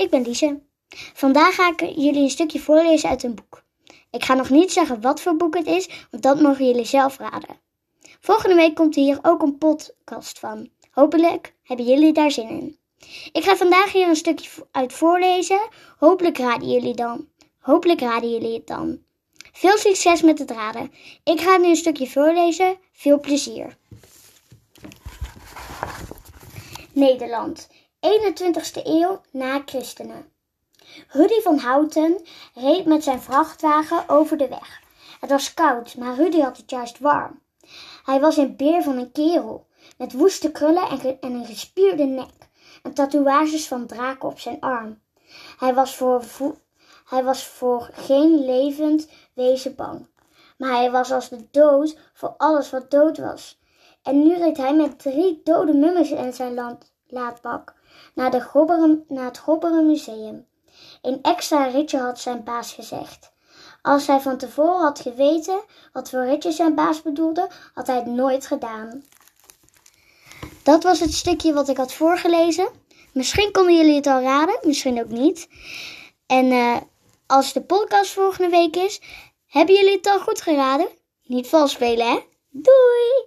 ik 0.00 0.10
ben 0.10 0.22
Lise. 0.22 0.60
Vandaag 1.14 1.54
ga 1.54 1.68
ik 1.68 1.80
jullie 1.80 2.22
een 2.22 2.30
stukje 2.30 2.60
voorlezen 2.60 3.08
uit 3.08 3.22
een 3.22 3.34
boek. 3.34 3.64
Ik 4.10 4.24
ga 4.24 4.34
nog 4.34 4.50
niet 4.50 4.72
zeggen 4.72 5.00
wat 5.00 5.20
voor 5.20 5.36
boek 5.36 5.56
het 5.56 5.66
is, 5.66 5.88
want 6.10 6.22
dat 6.22 6.40
mogen 6.40 6.66
jullie 6.66 6.84
zelf 6.84 7.18
raden. 7.18 7.60
Volgende 8.20 8.54
week 8.54 8.74
komt 8.74 8.94
hier 8.94 9.18
ook 9.22 9.42
een 9.42 9.58
podcast 9.58 10.38
van. 10.38 10.68
Hopelijk 10.90 11.54
hebben 11.62 11.86
jullie 11.86 12.12
daar 12.12 12.30
zin 12.30 12.48
in. 12.48 12.78
Ik 13.32 13.44
ga 13.44 13.56
vandaag 13.56 13.92
hier 13.92 14.08
een 14.08 14.16
stukje 14.16 14.66
uit 14.70 14.92
voorlezen. 14.92 15.68
Hopelijk 15.98 16.38
raden 16.38 16.70
jullie 16.70 16.94
dan. 16.94 17.28
Hopelijk 17.58 18.00
raden 18.00 18.30
jullie 18.30 18.54
het 18.54 18.66
dan. 18.66 18.98
Veel 19.52 19.78
succes 19.78 20.22
met 20.22 20.38
het 20.38 20.50
raden. 20.50 20.92
Ik 21.24 21.40
ga 21.40 21.56
nu 21.56 21.68
een 21.68 21.76
stukje 21.76 22.06
voorlezen. 22.06 22.78
Veel 22.92 23.20
plezier. 23.20 23.76
Nederland, 26.92 27.68
21ste 28.00 28.80
eeuw 28.84 29.20
na 29.30 29.62
christenen. 29.64 30.32
Rudy 31.08 31.40
van 31.40 31.58
Houten 31.58 32.20
reed 32.54 32.84
met 32.84 33.04
zijn 33.04 33.20
vrachtwagen 33.20 34.08
over 34.08 34.36
de 34.36 34.48
weg. 34.48 34.80
Het 35.20 35.30
was 35.30 35.54
koud, 35.54 35.96
maar 35.96 36.14
Rudy 36.14 36.40
had 36.40 36.56
het 36.56 36.70
juist 36.70 36.98
warm. 36.98 37.40
Hij 38.04 38.20
was 38.20 38.36
een 38.36 38.56
beer 38.56 38.82
van 38.82 38.96
een 38.96 39.12
kerel, 39.12 39.66
met 39.98 40.12
woeste 40.12 40.50
krullen 40.50 40.88
en, 40.88 41.16
een 41.20 41.46
gespierde 41.46 42.04
nek, 42.04 42.48
en 42.82 42.94
tatoeages 42.94 43.68
van 43.68 43.86
draken 43.86 44.28
op 44.28 44.40
zijn 44.40 44.60
arm. 44.60 45.00
Hij 45.58 45.74
was 45.74 45.96
voor, 45.96 46.24
hij 47.04 47.24
was 47.24 47.46
voor 47.46 47.90
geen 47.92 48.44
levend 48.44 49.08
wezen 49.34 49.74
bang, 49.74 50.06
maar 50.58 50.72
hij 50.72 50.90
was 50.90 51.12
als 51.12 51.28
de 51.28 51.46
dood 51.50 51.98
voor 52.12 52.34
alles 52.36 52.70
wat 52.70 52.90
dood 52.90 53.18
was. 53.18 53.58
En 54.02 54.22
nu 54.22 54.34
reed 54.34 54.56
hij 54.56 54.74
met 54.74 54.98
drie 54.98 55.40
dode 55.44 55.72
mummies 55.72 56.10
in 56.10 56.32
zijn 56.32 56.54
land, 56.54 56.92
laadbak 57.10 57.74
naar, 58.14 58.30
de 58.30 59.02
naar 59.08 59.24
het 59.24 59.38
Gobberen 59.38 59.86
Museum. 59.86 60.46
Een 61.02 61.18
extra 61.22 61.64
ritje 61.66 61.98
had 61.98 62.20
zijn 62.20 62.44
baas 62.44 62.72
gezegd. 62.72 63.32
Als 63.82 64.06
hij 64.06 64.20
van 64.20 64.36
tevoren 64.36 64.80
had 64.80 65.00
geweten 65.00 65.60
wat 65.92 66.10
voor 66.10 66.24
ritje 66.24 66.52
zijn 66.52 66.74
baas 66.74 67.02
bedoelde, 67.02 67.48
had 67.74 67.86
hij 67.86 67.96
het 67.96 68.06
nooit 68.06 68.46
gedaan. 68.46 69.04
Dat 70.62 70.82
was 70.82 71.00
het 71.00 71.12
stukje 71.12 71.52
wat 71.52 71.68
ik 71.68 71.76
had 71.76 71.92
voorgelezen. 71.92 72.68
Misschien 73.12 73.52
konden 73.52 73.76
jullie 73.76 73.94
het 73.94 74.06
al 74.06 74.20
raden, 74.20 74.58
misschien 74.62 75.00
ook 75.00 75.08
niet. 75.08 75.48
En 76.26 76.46
uh, 76.46 76.76
als 77.26 77.52
de 77.52 77.62
podcast 77.62 78.12
volgende 78.12 78.50
week 78.50 78.76
is, 78.76 79.00
hebben 79.46 79.74
jullie 79.74 79.96
het 79.96 80.06
al 80.06 80.20
goed 80.20 80.40
geraden? 80.40 80.88
Niet 81.24 81.46
vals 81.48 81.72
spelen, 81.72 82.06
hè? 82.06 82.18
Doei! 82.50 83.10